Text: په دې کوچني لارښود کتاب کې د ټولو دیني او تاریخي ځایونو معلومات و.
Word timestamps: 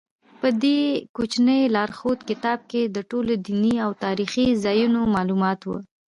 په 0.39 0.47
دې 0.63 0.79
کوچني 1.15 1.59
لارښود 1.75 2.19
کتاب 2.29 2.59
کې 2.71 2.81
د 2.95 2.97
ټولو 3.09 3.31
دیني 3.45 3.75
او 3.85 3.91
تاریخي 4.05 4.47
ځایونو 4.63 5.01
معلومات 5.15 5.59
و. 5.65 5.69